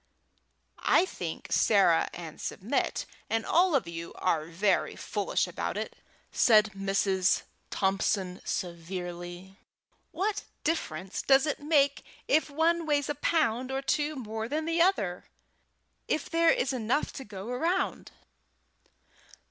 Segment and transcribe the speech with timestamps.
[0.89, 5.95] "I think Sarah and Submit and all of you are very foolish about it,"
[6.31, 7.43] said Mrs.
[7.69, 9.57] Thompson severely.
[10.11, 14.81] "What difference does it make if one weighs a pound or two more than the
[14.81, 15.25] other,
[16.07, 18.09] if there is enough to go round?"